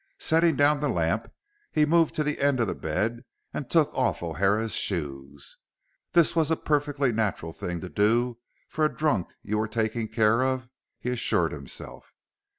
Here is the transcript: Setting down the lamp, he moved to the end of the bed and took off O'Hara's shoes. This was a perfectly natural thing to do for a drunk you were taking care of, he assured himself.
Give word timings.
Setting 0.17 0.55
down 0.55 0.79
the 0.79 0.89
lamp, 0.89 1.31
he 1.71 1.85
moved 1.85 2.15
to 2.15 2.23
the 2.23 2.39
end 2.39 2.59
of 2.59 2.65
the 2.65 2.73
bed 2.73 3.21
and 3.53 3.69
took 3.69 3.93
off 3.93 4.23
O'Hara's 4.23 4.73
shoes. 4.73 5.57
This 6.13 6.35
was 6.35 6.49
a 6.49 6.57
perfectly 6.57 7.11
natural 7.11 7.53
thing 7.53 7.81
to 7.81 7.89
do 7.89 8.39
for 8.67 8.83
a 8.83 8.91
drunk 8.91 9.27
you 9.43 9.59
were 9.59 9.67
taking 9.67 10.07
care 10.07 10.41
of, 10.41 10.67
he 10.99 11.11
assured 11.11 11.51
himself. 11.51 12.13